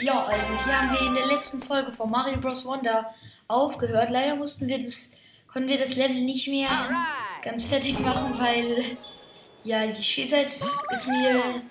Ja, 0.00 0.24
also 0.24 0.64
hier 0.64 0.80
haben 0.80 0.92
wir 0.92 1.00
in 1.00 1.14
der 1.14 1.26
letzten 1.26 1.62
Folge 1.62 1.92
von 1.92 2.10
Mario 2.10 2.38
Bros. 2.38 2.64
Wonder 2.64 3.14
aufgehört. 3.48 4.10
Leider 4.10 4.36
mussten 4.36 4.68
wir 4.68 4.82
das, 4.82 5.12
konnten 5.50 5.68
wir 5.68 5.78
das 5.78 5.96
Level 5.96 6.22
nicht 6.22 6.48
mehr 6.48 6.68
ganz 7.42 7.64
fertig 7.66 7.98
machen, 8.00 8.38
weil 8.38 8.84
ja 9.64 9.86
die 9.86 10.02
Spielzeit 10.02 10.48
ist 10.48 11.08
mir 11.08 11.62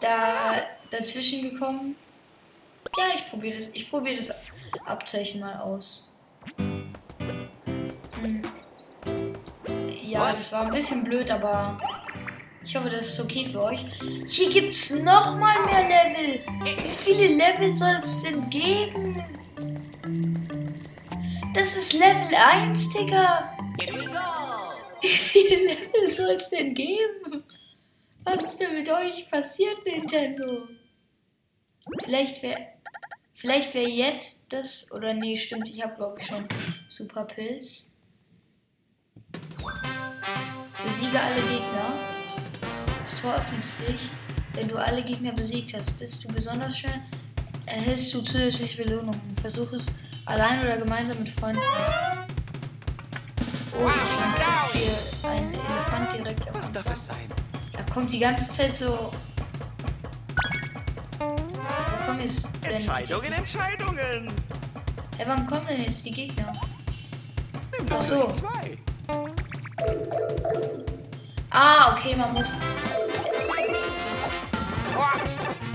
da 0.00 0.54
dazwischen 0.90 1.42
gekommen. 1.42 1.96
Ja, 2.96 3.04
ich 3.14 3.28
probiere 3.28 3.58
das, 3.58 3.70
ich 3.72 3.88
probiere 3.90 4.16
das 4.16 4.34
Abzeichen 4.84 5.40
mal 5.40 5.56
aus. 5.60 6.10
Hm. 6.56 8.42
Ja, 10.02 10.32
das 10.32 10.52
war 10.52 10.66
ein 10.66 10.72
bisschen 10.72 11.04
blöd, 11.04 11.30
aber 11.30 11.78
ich 12.70 12.76
hoffe, 12.76 12.90
das 12.90 13.06
ist 13.08 13.18
okay 13.18 13.44
für 13.44 13.64
euch. 13.64 13.84
Hier 14.28 14.48
gibt 14.48 14.72
es 14.72 14.90
nochmal 14.90 15.56
mehr 15.64 15.88
Level. 15.88 16.40
Wie 16.62 16.90
viele 16.90 17.34
Level 17.34 17.74
soll 17.74 17.96
es 17.98 18.22
denn 18.22 18.48
geben? 18.48 19.24
Das 21.52 21.76
ist 21.76 21.94
Level 21.94 22.32
1, 22.32 22.90
Digga. 22.90 23.58
Wie 25.00 25.08
viele 25.08 25.66
Level 25.66 26.12
soll 26.12 26.36
es 26.36 26.48
denn 26.50 26.72
geben? 26.72 27.42
Was 28.22 28.40
ist 28.40 28.60
denn 28.60 28.74
mit 28.74 28.88
euch 28.88 29.28
passiert, 29.28 29.84
Nintendo? 29.84 30.68
Vielleicht 32.04 32.40
wäre 32.40 32.68
vielleicht 33.34 33.74
wäre 33.74 33.88
jetzt 33.88 34.52
das 34.52 34.92
oder 34.92 35.12
nee, 35.12 35.36
stimmt, 35.36 35.68
ich 35.68 35.82
habe 35.82 35.96
glaube 35.96 36.20
ich 36.20 36.26
schon 36.28 36.46
Super 36.88 37.24
Pilz. 37.24 37.90
Besiege 40.84 41.20
alle 41.20 41.42
Gegner. 41.50 42.09
Das 43.10 43.20
Tor 43.20 43.34
öffnet 43.34 43.64
sich. 43.86 44.10
Wenn 44.52 44.68
du 44.68 44.76
alle 44.76 45.02
Gegner 45.02 45.32
besiegt 45.32 45.74
hast, 45.74 45.98
bist 45.98 46.22
du 46.22 46.28
besonders 46.28 46.78
schnell, 46.78 47.00
erhältst 47.66 48.14
du 48.14 48.20
zusätzliche 48.20 48.84
Belohnungen. 48.84 49.20
Versuch 49.40 49.72
es 49.72 49.86
allein 50.26 50.60
oder 50.60 50.76
gemeinsam 50.76 51.18
mit 51.18 51.28
Freunden. 51.28 51.60
Oh, 53.78 53.88
ich 53.88 54.80
hier 54.80 55.28
einen 55.28 55.54
Elefant 55.54 56.12
direkt 56.16 56.48
am 56.48 56.54
Was 56.54 56.70
darf 56.70 56.92
es 56.92 57.06
sein? 57.06 57.16
Da 57.72 57.82
kommt 57.92 58.12
die 58.12 58.20
ganze 58.20 58.52
Zeit 58.52 58.76
so. 58.76 59.10
Die 62.62 62.68
Entscheidungen? 62.68 63.32
Entscheidungen. 63.32 64.32
Hey, 65.16 65.26
wann 65.26 65.46
kommen 65.46 65.66
denn 65.66 65.82
jetzt 65.82 66.04
die 66.04 66.12
Gegner? 66.12 66.52
Ach 67.90 68.02
so. 68.02 68.32
Ah, 71.50 71.96
okay, 71.96 72.14
man 72.14 72.32
muss. 72.34 72.54
Oh, 75.00 75.04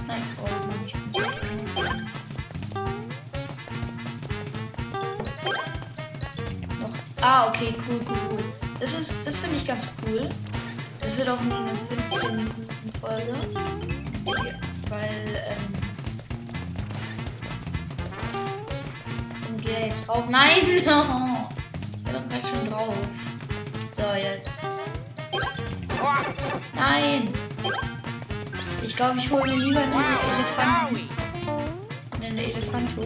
Nein, 0.05 0.21
oh, 0.39 0.45
Mann, 0.67 0.85
ich 0.85 0.93
bin. 0.93 1.11
Noch. 6.79 6.93
Ah, 7.21 7.47
okay, 7.47 7.73
cool, 7.87 8.01
cool, 8.07 8.17
cool. 8.29 8.43
Das 8.79 8.93
ist, 8.93 9.25
das 9.25 9.39
finde 9.39 9.55
ich 9.57 9.65
ganz 9.65 9.87
cool. 10.05 10.29
Das 11.01 11.17
wird 11.17 11.27
auch 11.27 11.41
nur 11.41 11.57
eine 11.57 11.73
15 11.73 12.35
Minuten 12.35 12.91
Folge. 13.01 13.33
Weil, 14.89 15.43
ähm. 15.49 15.73
Geht 19.57 19.73
er 19.73 19.87
jetzt 19.87 20.07
drauf? 20.07 20.29
Nein! 20.29 20.59
Ich 21.97 22.11
bin 22.11 22.13
doch 22.13 22.29
gleich 22.29 22.43
schon 22.47 22.69
drauf. 22.69 22.95
So, 23.91 24.03
jetzt. 24.13 24.67
Nein! 26.75 27.33
Ich 28.85 28.95
glaube, 28.95 29.17
ich 29.17 29.31
hole 29.31 29.51
mir 29.51 29.63
lieber 29.63 29.79
einen 29.79 29.93
Elefanten. 29.93 31.09
Einen 32.21 32.37
Elefanto. 32.37 33.01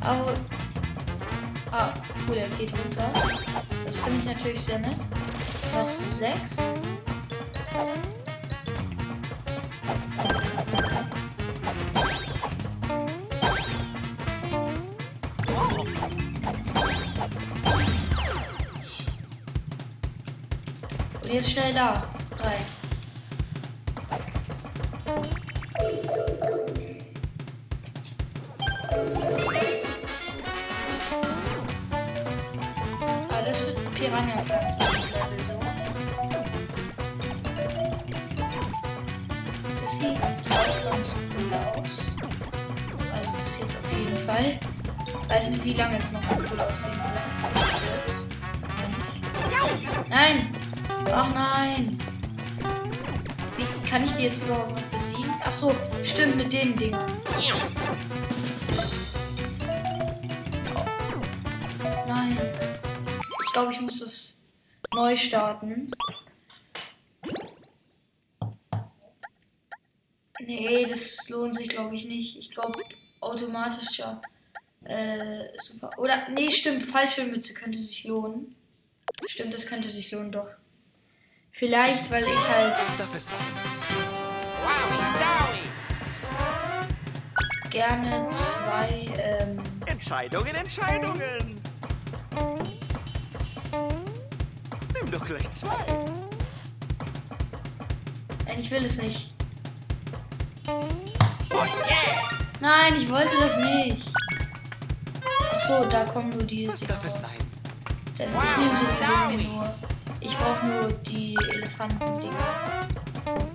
Aber. 0.00 0.34
Ah, 1.70 1.94
cool, 2.26 2.36
er 2.36 2.48
geht 2.58 2.72
runter. 2.72 3.12
Das 3.86 3.96
finde 3.98 4.18
ich 4.18 4.24
natürlich 4.24 4.60
sehr 4.60 4.80
nett. 4.80 4.96
Noch 5.72 5.88
sechs. 5.92 6.56
Und 21.22 21.32
jetzt 21.32 21.52
schnell 21.52 21.72
da. 21.72 22.02
Ah, 22.44 22.50
das 33.46 33.66
wird 33.66 33.94
Piranha-Pflanze. 33.94 34.84
Das 39.80 39.92
sieht 39.98 40.20
auch 40.50 40.90
ganz 40.90 41.14
cool 41.38 41.54
aus. 41.54 41.94
Also 43.14 43.30
bis 43.42 43.58
jetzt 43.58 43.78
auf 43.78 43.92
jeden 43.92 44.16
Fall. 44.18 44.60
Weiß 45.28 45.48
nicht, 45.48 45.64
wie 45.64 45.72
lange 45.72 45.96
es 45.96 46.12
noch 46.12 46.20
cool 46.36 46.60
aussehen 46.60 46.92
wird. 46.92 47.14
Nein! 50.10 50.50
Ach 51.10 51.28
nein! 51.32 52.03
Kann 53.94 54.02
ich 54.02 54.12
die 54.14 54.24
jetzt 54.24 54.42
überhaupt 54.42 54.72
noch 54.72 54.82
besiegen? 54.86 55.32
Ach 55.44 55.52
so, 55.52 55.72
stimmt 56.02 56.34
mit 56.34 56.52
den 56.52 56.74
Dingern. 56.74 57.06
Nein. 62.04 62.36
Ich 63.44 63.52
glaube, 63.52 63.70
ich 63.70 63.80
muss 63.80 64.00
es 64.00 64.42
neu 64.92 65.16
starten. 65.16 65.92
Nee, 70.40 70.86
das 70.86 71.28
lohnt 71.28 71.54
sich, 71.54 71.68
glaube 71.68 71.94
ich, 71.94 72.06
nicht. 72.06 72.36
Ich 72.36 72.50
glaube, 72.50 72.82
automatischer. 73.20 74.20
Äh, 74.82 75.56
super. 75.62 75.90
Oder, 75.98 76.30
nee, 76.30 76.50
stimmt, 76.50 76.84
falsche 76.84 77.24
Mütze 77.26 77.54
könnte 77.54 77.78
sich 77.78 78.02
lohnen. 78.02 78.56
Stimmt, 79.28 79.54
das 79.54 79.66
könnte 79.66 79.86
sich 79.86 80.10
lohnen, 80.10 80.32
doch. 80.32 80.48
Vielleicht, 81.56 82.10
weil 82.10 82.24
ich 82.24 82.48
halt 82.48 82.76
gerne 87.70 88.26
zwei, 88.28 89.06
ähm, 89.18 89.62
Entscheidungen, 89.86 90.52
Entscheidungen. 90.52 91.62
Nimm 94.94 95.10
doch 95.12 95.24
gleich 95.24 95.48
zwei. 95.52 95.68
nein, 98.46 98.58
ich 98.58 98.70
will 98.72 98.84
es 98.84 99.00
nicht. 99.00 99.32
Oh 100.66 100.80
yeah. 101.52 101.68
Nein, 102.60 102.96
ich 102.96 103.08
wollte 103.08 103.36
das 103.38 103.56
nicht. 103.58 104.10
Ach 105.52 105.60
so, 105.68 105.84
da 105.84 106.04
kommen 106.04 106.30
nur 106.30 106.42
die 106.42 106.66
Was 106.66 106.80
Dinger 106.80 106.94
darf 106.94 107.04
es 107.04 107.20
sein? 107.20 107.38
Denn 108.18 108.28
ich 108.28 108.56
nehme 108.56 108.76
sowieso 108.76 109.52
nur. 109.52 109.93
Brauche 110.44 110.66
nur 110.66 110.92
die 110.92 111.34
Elefanten-Dinger. 111.54 112.36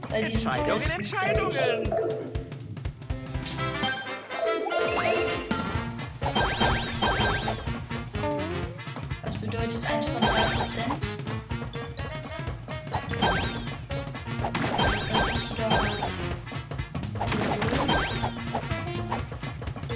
Weil 0.10 0.26
die 0.26 0.36
sind 0.36 0.52
die 0.56 0.60
Entscheidungen, 0.60 0.82
ich. 0.82 1.14
Entscheidungen. 1.14 1.94
Was 9.24 9.36
bedeutet 9.38 9.88
1 9.88 10.08
von 10.08 10.22
3 10.22 10.28
Prozent? 10.28 10.94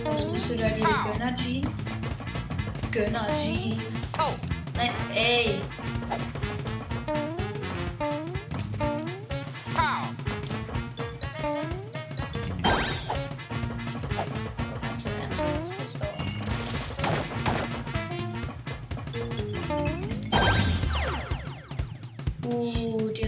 Was 0.06 0.32
bist 0.32 0.50
du 0.50 0.58
da 0.58 0.68
dir 0.68 0.86
Gönner 1.12 1.36
Jean? 1.38 1.68
Gönner 2.92 3.28
Jean. 3.42 3.82
Oh, 4.20 4.34
Nein, 4.76 4.92
ey. 5.16 5.60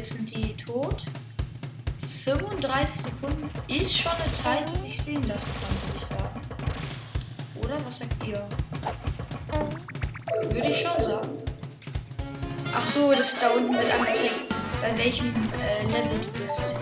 Jetzt 0.05 0.17
sind 0.17 0.35
die 0.35 0.53
tot. 0.55 1.03
35 2.25 3.01
Sekunden 3.01 3.49
ist 3.67 3.97
schon 3.97 4.11
eine 4.11 4.31
Zeit, 4.31 4.63
die 4.71 4.77
sich 4.77 5.01
sehen 5.01 5.23
lassen 5.27 5.49
kann, 5.59 5.75
würde 5.81 5.97
ich 5.97 6.05
sagen. 6.05 6.41
Oder 7.63 7.85
was 7.85 7.97
sagt 7.97 8.23
ihr? 8.23 8.47
Würde 10.51 10.67
ich 10.67 10.81
schon 10.81 11.03
sagen. 11.03 11.29
Ach 12.75 12.87
so, 12.87 13.11
das 13.13 13.35
da 13.39 13.49
unten 13.49 13.73
wird 13.73 13.91
angezeigt, 13.91 14.45
bei 14.81 14.95
welchem 14.97 15.33
äh, 15.63 15.83
Level 15.85 16.19
du 16.21 16.43
bist. 16.43 16.75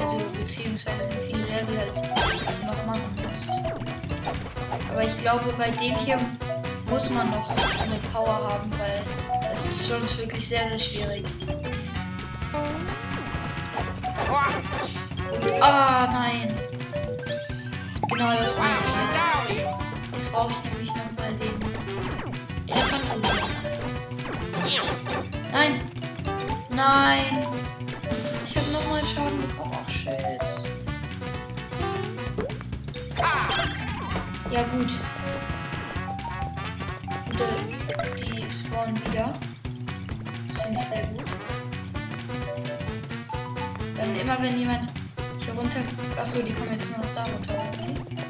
Also 0.00 0.18
beziehungsweise 0.36 1.08
wie 1.10 1.32
viele 1.32 1.44
Level 1.44 1.78
halt 1.78 2.66
noch 2.66 2.86
machen 2.86 3.16
musst. 3.16 3.48
Aber 4.90 5.04
ich 5.04 5.16
glaube, 5.18 5.52
bei 5.56 5.70
dem 5.70 5.94
hier 5.98 6.18
muss 6.88 7.10
man 7.10 7.30
noch 7.30 7.50
eine 7.50 7.96
Power 8.12 8.50
haben, 8.50 8.72
weil 8.72 9.02
es 9.52 9.66
ist 9.66 9.88
schon 9.88 10.02
wirklich 10.18 10.48
sehr, 10.48 10.68
sehr 10.70 10.78
schwierig. 10.78 11.24
Ah, 15.60 16.08
nein. 16.12 16.54
Genau, 18.08 18.32
das 18.32 18.56
war 18.56 18.66
ich 18.66 19.56
jetzt. 19.56 19.66
Jetzt 20.14 20.32
brauche 20.32 20.52
ich 20.52 20.70
nämlich 20.70 20.90
noch 20.90 21.10
mal 21.18 21.32
den 21.34 21.56
Elefanten. 22.68 23.22
Nein. 25.52 25.80
Nein. 26.70 27.46
Ich 28.46 28.56
habe 28.56 28.70
nochmal 28.72 29.02
Schaden 29.04 29.40
bekommen. 29.40 29.72
Ach, 29.84 29.88
shit. 29.88 30.14
Ja, 34.50 34.62
gut. 34.64 34.90
Und, 37.28 37.40
äh, 37.40 38.16
die 38.16 38.52
spawnen 38.52 38.96
wieder. 39.06 39.32
Das 40.52 40.62
finde 40.62 40.80
ich 40.80 40.86
sehr 40.86 41.04
gut. 41.06 41.49
Immer, 44.30 44.42
wenn 44.42 44.60
jemand 44.60 44.86
hier 45.44 45.54
runter... 45.54 45.80
Achso, 46.16 46.40
die 46.40 46.52
kommen 46.52 46.70
jetzt 46.70 46.88
nur 46.90 47.04
noch 47.04 47.14
da 47.16 47.24
runter. 47.24 47.64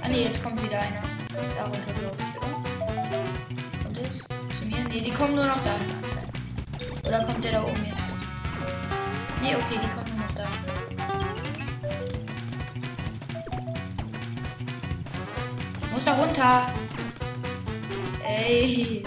Ah, 0.02 0.08
nee, 0.08 0.23
jetzt 0.23 0.43
kommt 0.43 0.62
wieder 0.62 0.81
einer. 0.81 1.02
Da 1.58 1.64
runter, 1.64 1.93
glaube 2.00 2.17
ich, 2.19 2.38
oder? 2.38 3.87
Und 3.87 3.99
jetzt 3.99 4.29
zu 4.58 4.64
mir? 4.64 4.82
Nee, 4.88 5.02
die 5.02 5.11
kommen 5.11 5.35
nur 5.35 5.44
noch 5.44 5.62
da. 5.62 5.76
Oder 7.06 7.23
kommt 7.25 7.44
der 7.44 7.52
da 7.52 7.64
oben 7.64 7.87
jetzt? 7.87 8.17
Nee, 9.43 9.55
okay, 9.55 9.75
die 9.75 9.88
kommen 9.88 10.06
nur 10.17 10.26
noch 10.26 10.35
da. 10.37 10.44
Ich 15.82 15.91
muss 15.93 16.05
da 16.06 16.14
runter. 16.14 16.67
Ey. 18.26 19.05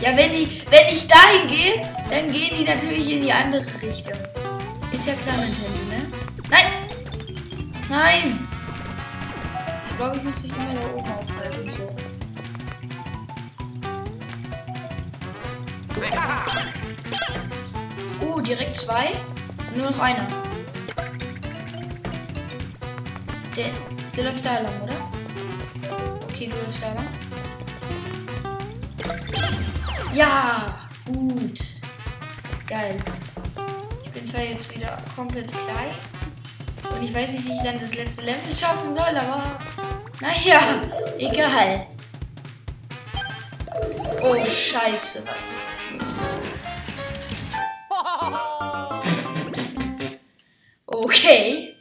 Ja, 0.00 0.16
wenn 0.16 0.32
die, 0.32 0.62
wenn 0.70 0.88
ich 0.88 1.06
dahin 1.06 1.46
gehe, 1.46 2.01
dann 2.12 2.30
gehen 2.30 2.54
die 2.58 2.64
natürlich 2.64 3.10
in 3.10 3.22
die 3.22 3.32
andere 3.32 3.64
Richtung. 3.80 4.12
Ist 4.92 5.06
ja 5.06 5.14
klar, 5.14 5.34
Nintendo, 5.38 5.78
ne? 5.88 6.06
Nein! 6.50 6.66
Nein! 7.88 8.48
Ich 9.88 9.96
glaube, 9.96 10.18
ich 10.18 10.22
muss 10.22 10.42
mich 10.42 10.52
immer 10.52 10.74
da 10.74 10.86
oben 10.94 11.10
aufhalten. 11.10 11.72
So. 11.72 11.88
Uh, 18.26 18.40
direkt 18.42 18.76
zwei. 18.76 19.12
Nur 19.74 19.90
noch 19.90 19.98
einer. 19.98 20.26
Der, 23.56 23.70
der 24.14 24.24
läuft 24.24 24.44
da 24.44 24.58
lang, 24.58 24.82
oder? 24.82 24.96
Okay, 26.24 26.50
du 26.50 26.56
läufst 26.58 26.82
da 26.82 26.92
lang. 26.92 27.08
Ja, 30.14 30.78
gut. 31.06 31.71
Geil. 32.72 32.96
Ich 34.02 34.10
bin 34.12 34.26
zwar 34.26 34.40
jetzt 34.40 34.74
wieder 34.74 34.96
komplett 35.14 35.52
klein. 35.52 35.92
Und 36.90 37.02
ich 37.02 37.14
weiß 37.14 37.32
nicht, 37.32 37.44
wie 37.44 37.52
ich 37.52 37.62
dann 37.62 37.78
das 37.78 37.94
letzte 37.94 38.24
Level 38.24 38.56
schaffen 38.56 38.94
soll, 38.94 39.14
aber 39.14 39.42
naja, 40.22 40.80
egal. 41.18 41.86
Oh, 44.22 44.42
scheiße, 44.42 45.22
was. 45.26 45.52
Okay. 50.86 51.76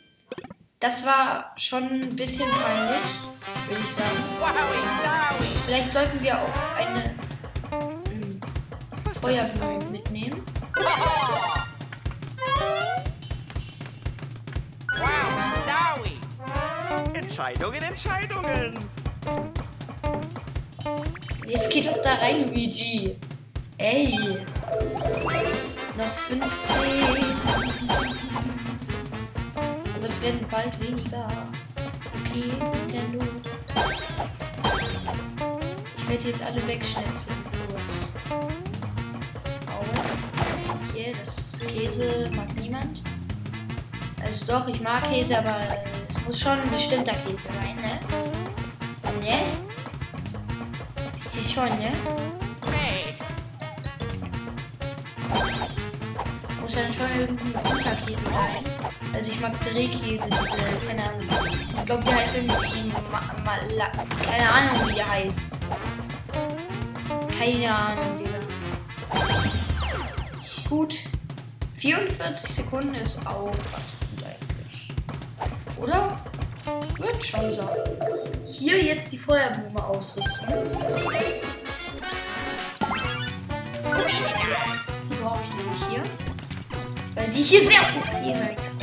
Das 0.81 1.05
war 1.05 1.53
schon 1.55 1.83
ein 1.83 2.15
bisschen 2.17 2.49
peinlich, 2.49 2.99
würde 3.69 3.81
ich 3.81 3.93
sagen. 3.93 4.17
Vielleicht 5.67 5.93
sollten 5.93 6.21
wir 6.21 6.37
auch 6.37 6.75
eine 6.75 7.15
hm, 8.09 8.41
Feuerblume 9.13 9.85
mitnehmen. 9.85 10.43
Entscheidungen, 17.13 17.81
Entscheidungen. 17.81 18.79
Jetzt 21.47 21.71
geht 21.71 21.87
doch 21.87 22.01
da 22.03 22.15
rein, 22.15 22.47
Luigi. 22.47 23.17
Ey. 23.77 24.15
Noch 25.97 26.13
15. 26.27 26.41
Aber 29.95 30.05
es 30.05 30.21
werden 30.21 30.45
bald 30.51 30.81
weniger. 30.81 31.27
Okay, 32.19 32.51
Nintendo. 32.87 33.25
Ich 35.97 36.09
werde 36.09 36.27
jetzt 36.27 36.43
alle 36.43 36.67
wegschnetzeln. 36.67 37.40
Hier, 41.03 41.13
das 41.13 41.59
Käse 41.67 42.29
mag 42.35 42.47
niemand. 42.59 43.01
Also 44.23 44.45
doch, 44.45 44.67
ich 44.67 44.79
mag 44.81 45.09
Käse, 45.09 45.39
aber 45.39 45.57
es 46.09 46.27
muss 46.27 46.39
schon 46.39 46.59
ein 46.59 46.69
bestimmter 46.69 47.13
Käse 47.13 47.39
sein, 47.59 47.75
ne? 47.77 47.99
Ne? 49.19 49.41
Ist 51.19 51.51
schon, 51.51 51.69
ne? 51.79 51.91
Muss 56.61 56.75
dann 56.75 56.93
schon 56.93 57.19
irgendein 57.19 57.53
guter 57.63 57.95
Käse 58.05 58.21
sein. 58.25 58.63
Also 59.15 59.31
ich 59.31 59.39
mag 59.39 59.59
Drehkäse, 59.61 60.29
diese, 60.29 60.87
keine 60.87 61.03
Ahnung. 61.09 61.27
Ich 61.77 61.85
glaube, 61.85 62.03
die 62.03 62.13
heißt 62.13 62.35
irgendwie 62.35 62.91
Ma 63.11 63.21
Mala 63.43 63.91
keine 64.23 64.49
Ahnung, 64.49 64.87
wie 64.87 64.93
die 64.93 65.03
heißt. 65.03 65.61
Keine 67.39 67.75
Ahnung, 67.75 68.17
Digga. 68.19 68.30
Gut. 70.71 70.95
44 71.73 72.49
Sekunden 72.49 72.95
ist 72.95 73.19
auch 73.27 73.51
ganz 73.51 73.91
gut 73.99 74.23
eigentlich. 74.23 74.87
Oder? 75.77 76.17
Wird 76.97 77.25
schon 77.25 77.51
so. 77.51 77.67
Hier 78.45 78.81
jetzt 78.81 79.11
die 79.11 79.17
Feuerblume 79.17 79.83
ausrüsten. 79.83 80.47
Die 85.09 85.15
brauche 85.21 85.41
ich 85.41 85.55
nämlich 85.57 85.83
hier. 85.89 86.03
Weil 87.15 87.27
die 87.31 87.43
hier 87.43 87.61
sehr 87.61 87.81
OP 87.81 88.33
sein 88.33 88.55
kann. 88.55 88.77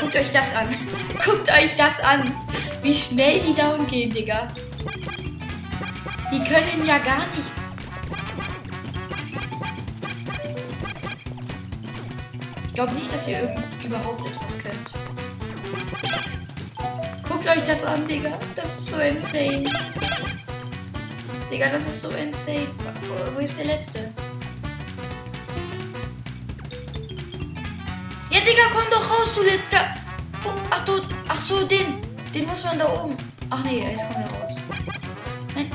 Guckt 0.00 0.14
euch 0.14 0.30
das 0.30 0.54
an. 0.54 0.68
guckt 1.24 1.50
euch 1.50 1.74
das 1.74 1.98
an. 1.98 2.32
Wie 2.80 2.94
schnell 2.94 3.40
die 3.40 3.54
down 3.54 3.88
gehen, 3.88 4.10
Digga. 4.10 4.46
Die 6.30 6.38
können 6.44 6.86
ja 6.86 6.98
gar 6.98 7.26
nichts. 7.26 7.61
Glaube 12.84 12.98
nicht, 12.98 13.14
dass 13.14 13.28
ihr 13.28 13.54
überhaupt 13.84 14.28
etwas 14.28 14.58
könnt. 14.58 14.90
Guckt 17.28 17.46
euch 17.46 17.62
das 17.64 17.84
an, 17.84 18.08
Digga. 18.08 18.32
Das 18.56 18.76
ist 18.76 18.86
so 18.86 18.96
insane. 18.98 19.70
Digga, 21.48 21.68
das 21.68 21.86
ist 21.86 22.02
so 22.02 22.10
insane. 22.10 22.66
Wo, 23.06 23.36
wo 23.36 23.38
ist 23.38 23.56
der 23.56 23.66
letzte? 23.66 24.10
Ja, 28.30 28.40
Digga, 28.40 28.62
komm 28.72 28.90
doch 28.90 29.10
raus, 29.10 29.32
du 29.32 29.42
letzter. 29.42 29.94
Ach, 30.70 30.84
du, 30.84 31.02
ach 31.28 31.40
so, 31.40 31.64
den. 31.64 32.02
Den 32.34 32.46
muss 32.46 32.64
man 32.64 32.80
da 32.80 32.88
oben. 32.88 33.16
Ach 33.50 33.62
nee, 33.62 33.84
jetzt 33.88 34.02
kommt 34.08 34.26
er 34.26 34.40
raus. 34.40 34.56
Nein. 35.54 35.70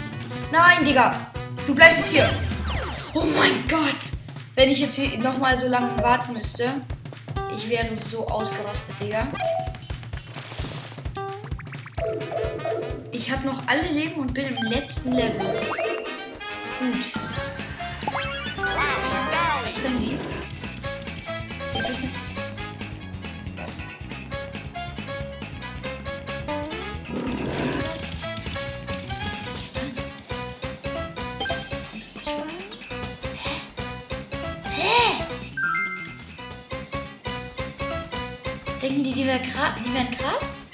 Nein, 0.52 0.84
Digga. 0.84 1.16
Du 1.66 1.74
bleibst 1.74 2.00
jetzt 2.00 2.12
hier. 2.12 2.30
Oh 3.14 3.24
mein 3.40 3.66
Gott. 3.70 3.96
Wenn 4.56 4.70
ich 4.70 4.80
jetzt 4.80 5.00
nochmal 5.20 5.58
so 5.58 5.70
lange 5.70 5.96
warten 6.04 6.34
müsste. 6.34 6.74
Ich 7.58 7.68
wäre 7.70 7.94
so 7.96 8.28
ausgerastet, 8.28 9.00
Digga. 9.02 9.28
Ich 13.12 13.32
habe 13.32 13.48
noch 13.48 13.68
alle 13.68 13.92
Leben 13.92 14.22
und 14.22 14.32
bin 14.32 14.46
im 14.46 14.64
letzten 14.70 15.12
Level. 15.12 15.42
Gut. 16.80 17.27
Denken 38.88 39.04
die, 39.04 39.12
die, 39.12 39.28
wär 39.28 39.40
die 39.40 39.94
wären 39.94 40.12
krass? 40.12 40.67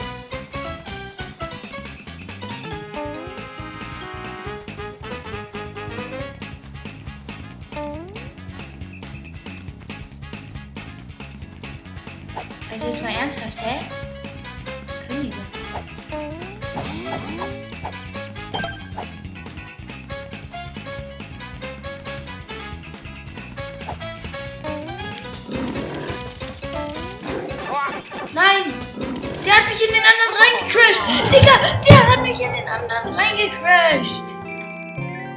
In 29.88 29.94
den 29.94 30.04
anderen 30.04 30.36
reingecrashed! 30.42 31.04
Digga, 31.32 31.82
der 31.88 32.12
hat 32.12 32.22
mich 32.22 32.40
in 32.40 32.54
den 32.54 32.68
anderen 32.68 33.16
reingecrashed! 33.16 34.24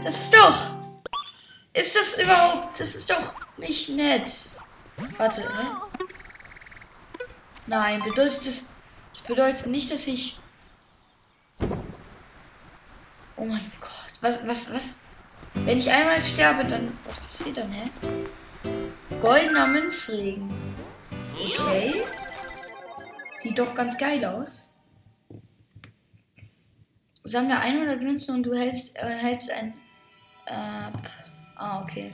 Das 0.03 0.21
ist 0.21 0.35
doch. 0.35 0.77
Ist 1.73 1.97
das 1.97 2.23
überhaupt. 2.23 2.79
Das 2.79 2.95
ist 2.95 3.11
doch 3.11 3.35
nicht 3.57 3.89
nett. 3.91 4.31
Warte, 5.19 5.43
hä? 5.43 5.67
Nein, 7.67 8.03
bedeutet 8.03 8.47
das. 8.47 8.63
Das 9.13 9.23
bedeutet 9.27 9.67
nicht, 9.67 9.91
dass 9.91 10.07
ich. 10.07 10.39
Oh 13.37 13.45
mein 13.45 13.71
Gott. 13.81 13.91
Was, 14.21 14.47
was, 14.47 14.73
was? 14.73 15.01
Wenn 15.55 15.79
ich 15.79 15.91
einmal 15.91 16.23
sterbe, 16.23 16.65
dann. 16.65 16.97
Was 17.05 17.19
passiert 17.19 17.59
dann, 17.59 17.73
hä? 17.73 17.91
Goldener 19.21 19.67
Münzregen. 19.67 20.55
Okay. 21.35 22.05
Sieht 23.47 23.61
doch 23.61 23.77
ganz 23.77 23.97
geil 23.97 24.25
aus. 24.25 24.67
Sammle 27.23 27.61
100 27.61 28.03
Münzen 28.03 28.35
und 28.35 28.43
du 28.45 28.53
hältst, 28.57 28.97
äh, 28.97 29.15
hältst 29.15 29.53
ein. 29.53 29.73
Äh, 30.47 30.91
ah, 31.55 31.81
okay. 31.81 32.13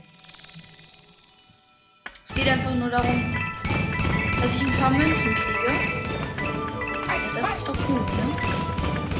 Es 2.23 2.35
geht 2.35 2.47
einfach 2.47 2.75
nur 2.75 2.87
darum, 2.87 3.35
dass 4.43 4.55
ich 4.57 4.61
ein 4.61 4.73
paar 4.73 4.91
Münzen 4.91 5.33
kriege. 5.33 5.73
Das 7.33 7.55
ist 7.55 7.67
doch 7.67 7.87
gut, 7.87 8.07
ne? 8.15 8.35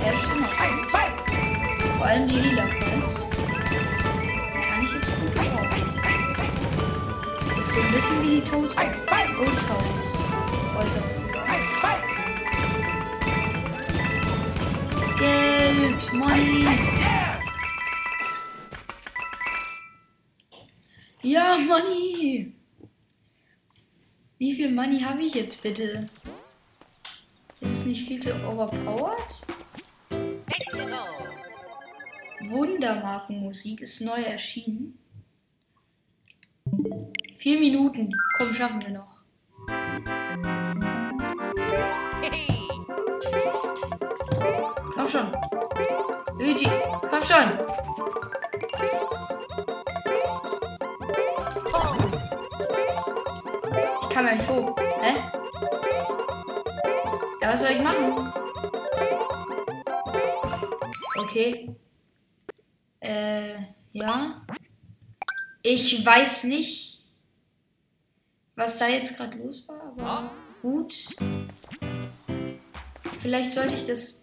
Ja, 0.06 0.14
stimmt. 0.20 0.48
auch. 0.94 1.98
Vor 1.98 2.06
allem 2.06 2.28
die 2.28 2.36
lila 2.36 2.62
Coins. 2.62 3.28
Kann 3.32 4.86
ich 4.86 4.94
jetzt 4.94 5.20
gut 5.20 5.34
gebrauchen. 5.34 6.00
Das 7.58 7.68
ist 7.68 7.74
so 7.74 7.82
ein 7.82 7.92
bisschen 7.92 8.22
wie 8.22 8.36
die 8.36 8.44
Toads. 8.44 8.78
Old 8.78 9.70
House. 9.70 10.20
Häuser 10.76 11.23
Geld, 15.24 16.14
Money. 16.14 16.66
Ja, 21.22 21.58
Money. 21.60 22.54
Wie 24.38 24.54
viel 24.54 24.70
Money 24.74 25.00
habe 25.00 25.24
ich 25.24 25.34
jetzt 25.34 25.64
bitte? 25.64 26.10
Ist 27.62 27.72
es 27.72 27.86
nicht 27.86 28.06
viel 28.06 28.20
zu 28.22 28.34
overpowered? 28.46 29.48
Wundermarkenmusik 32.50 33.80
ist 33.80 34.02
neu 34.02 34.22
erschienen. 34.22 35.00
Vier 37.34 37.60
Minuten. 37.60 38.12
Komm, 38.38 38.54
schaffen 38.54 38.82
wir 38.82 38.90
noch. 38.90 39.13
Luigi, 46.44 46.70
komm 47.10 47.24
schon. 47.24 47.58
Ich 54.02 54.10
kann 54.10 54.26
gar 54.26 54.36
nicht 54.36 54.50
hoch. 54.50 54.76
Hä? 54.78 55.24
Ja, 57.42 57.54
was 57.54 57.62
soll 57.62 57.72
ich 57.72 57.82
machen? 57.82 58.34
Okay. 61.18 61.74
Äh, 63.00 63.56
ja. 63.94 64.46
Ich 65.62 66.06
weiß 66.06 66.44
nicht, 66.44 67.06
was 68.58 68.78
da 68.80 68.90
jetzt 68.90 69.16
gerade 69.16 69.38
los 69.38 69.66
war, 69.70 69.94
aber 69.98 70.30
gut. 70.62 71.08
Vielleicht 73.22 73.54
sollte 73.54 73.76
ich 73.76 73.86
das 73.86 74.22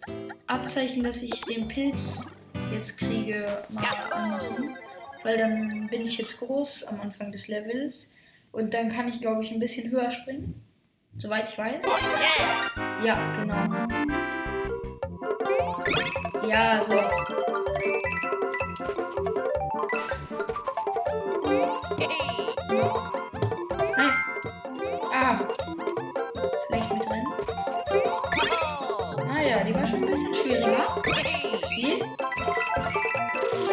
Abzeichen, 0.51 1.03
dass 1.03 1.21
ich 1.21 1.41
den 1.41 1.67
Pilz 1.67 2.33
jetzt 2.73 2.97
kriege, 2.97 3.63
mal 3.69 3.95
anmachen. 4.11 4.75
Weil 5.23 5.37
dann 5.37 5.87
bin 5.87 6.01
ich 6.01 6.17
jetzt 6.17 6.39
groß 6.39 6.83
am 6.83 6.99
Anfang 6.99 7.31
des 7.31 7.47
Levels. 7.47 8.11
Und 8.51 8.73
dann 8.73 8.89
kann 8.89 9.07
ich, 9.07 9.21
glaube 9.21 9.43
ich, 9.43 9.51
ein 9.51 9.59
bisschen 9.59 9.89
höher 9.91 10.11
springen. 10.11 10.61
Soweit 11.17 11.49
ich 11.49 11.57
weiß. 11.57 11.85
Ja, 13.03 13.33
genau. 13.33 13.87
Ja, 16.47 16.77
so. 16.83 16.95
Nein. 21.97 22.40
Schwieriger. 30.71 31.01
Jetzt 31.51 31.69
die. 31.71 32.01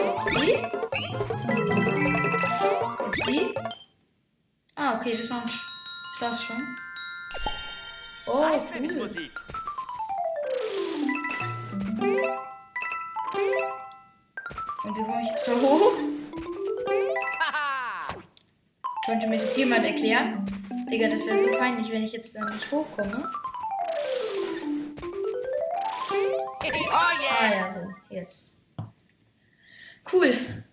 Jetzt 0.05 0.27
die. 0.35 0.53
Jetzt 3.05 3.27
die. 3.27 3.55
Ah, 4.77 4.97
okay, 4.97 5.17
das 5.17 5.31
war's. 5.31 5.51
Das 6.21 6.29
war's 6.29 6.43
schon. 6.43 6.77
Oh, 8.27 8.47
ist 8.55 8.71
cool. 8.75 8.95
Musik. 8.97 9.33
Und 14.85 14.97
wie 14.97 15.03
komme 15.03 15.23
ich 15.23 15.31
jetzt 15.31 15.49
da 15.49 15.53
hoch? 15.53 15.93
Haha. 17.41 18.15
Könnte 19.07 19.27
mir 19.27 19.39
das 19.39 19.57
jemand 19.57 19.85
erklären? 19.85 20.45
Digga, 20.91 21.09
das 21.09 21.27
wäre 21.27 21.39
so 21.39 21.59
peinlich, 21.59 21.91
wenn 21.91 22.05
ich 22.05 22.13
jetzt 22.13 22.35
da 22.35 22.45
nicht 22.45 22.71
hochkomme. 22.71 23.31
Yeah. 27.51 27.65
ja, 27.65 27.71
so, 27.71 27.81
jetzt. 28.11 28.57
Cool. 30.13 30.65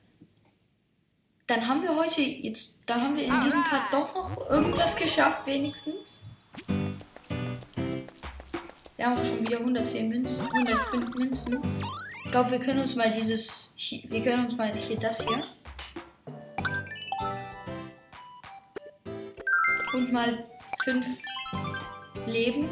Dann 1.48 1.68
haben 1.68 1.84
wir 1.84 1.96
heute 1.96 2.22
jetzt, 2.22 2.80
da 2.86 3.00
haben 3.02 3.16
wir 3.16 3.26
in 3.26 3.44
diesem 3.44 3.64
Part 3.64 3.94
doch 3.94 4.16
noch 4.16 4.50
irgendwas 4.50 4.96
geschafft, 4.96 5.46
wenigstens. 5.46 6.26
Wir 8.98 9.06
haben 9.06 9.24
schon 9.24 9.42
wieder 9.42 9.60
110 9.60 10.10
Münzen, 10.10 10.48
105 10.52 11.14
Münzen. 11.16 11.62
Ich 12.24 12.32
glaube, 12.32 12.52
wir 12.52 12.60
können 12.60 12.80
uns 12.80 12.96
mal 12.96 13.12
dieses, 13.12 13.76
wir 13.78 14.24
können 14.24 14.46
uns 14.46 14.58
mal 14.58 14.74
hier 14.74 14.98
das 14.98 15.22
hier. 15.22 15.42
Und 19.94 20.12
mal 20.12 20.46
5 20.84 21.06
Leben. 22.26 22.68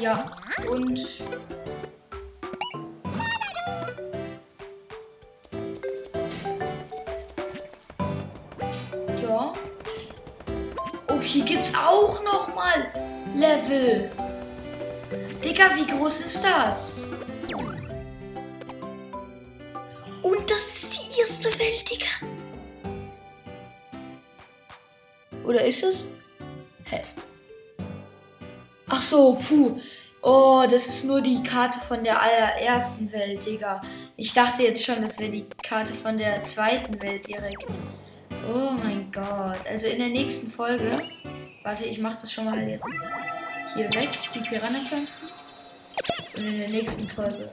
Ja, 0.00 0.26
und 0.68 0.98
Oh, 11.08 11.20
hier 11.20 11.44
gibt's 11.44 11.72
auch 11.74 12.22
noch 12.24 12.54
mal 12.54 12.92
Level. 13.34 14.10
Digga, 15.44 15.70
wie 15.74 15.86
groß 15.86 16.20
ist 16.20 16.44
das? 16.44 17.10
Und 20.22 20.50
das 20.50 20.66
ist 20.66 20.98
die 20.98 21.20
erste 21.20 21.48
Welt, 21.58 21.90
Digga. 21.90 22.06
Oder 25.44 25.64
ist 25.64 25.82
es? 25.82 26.08
Hä? 26.84 27.02
Ach 28.88 29.02
so, 29.02 29.34
puh. 29.34 29.80
Oh, 30.22 30.64
das 30.70 30.86
ist 30.86 31.04
nur 31.04 31.20
die 31.20 31.42
Karte 31.42 31.80
von 31.80 32.04
der 32.04 32.22
allerersten 32.22 33.10
Welt, 33.10 33.44
Digga. 33.44 33.80
Ich 34.16 34.32
dachte 34.32 34.62
jetzt 34.62 34.84
schon, 34.84 35.02
das 35.02 35.18
wäre 35.18 35.32
die 35.32 35.46
Karte 35.64 35.92
von 35.92 36.16
der 36.16 36.44
zweiten 36.44 37.02
Welt 37.02 37.26
direkt. 37.26 37.78
Oh 38.52 38.72
mein 38.82 39.10
Gott. 39.12 39.66
Also 39.68 39.86
in 39.86 39.98
der 39.98 40.08
nächsten 40.08 40.48
Folge. 40.48 40.90
Warte, 41.62 41.84
ich 41.84 42.00
mach 42.00 42.16
das 42.16 42.32
schon 42.32 42.44
mal 42.44 42.68
jetzt 42.68 42.88
hier 43.74 43.90
weg, 43.92 44.08
die 44.34 44.40
Piranha-Pflanzen. 44.40 45.28
Und 46.36 46.44
in 46.44 46.58
der 46.58 46.68
nächsten 46.68 47.06
Folge 47.06 47.50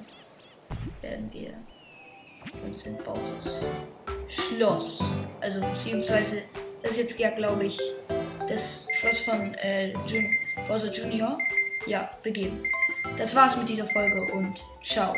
werden 1.01 1.29
wir 1.31 1.53
uns 2.65 2.85
in 2.85 2.97
Bowser's 2.97 3.59
Schloss. 4.27 5.03
Also 5.41 5.61
beziehungsweise, 5.61 6.43
das 6.81 6.93
ist 6.93 6.97
jetzt 6.97 7.19
ja, 7.19 7.31
glaube 7.31 7.65
ich, 7.65 7.79
das 8.47 8.87
Schloss 8.99 9.19
von 9.21 9.53
äh, 9.55 9.93
Jun 10.07 10.25
Bowser 10.67 10.91
Junior. 10.91 11.37
Ja, 11.87 12.09
begeben. 12.23 12.63
Das 13.17 13.35
war's 13.35 13.55
mit 13.55 13.69
dieser 13.69 13.87
Folge 13.87 14.33
und 14.33 14.61
ciao. 14.83 15.13